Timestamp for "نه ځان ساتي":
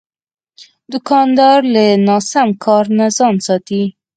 2.97-3.83